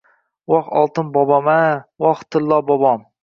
Oh 0.59 0.71
oltin 0.79 1.11
bobom-a, 1.17 1.57
voh 2.05 2.25
tillo 2.31 2.61
bobom. 2.73 3.07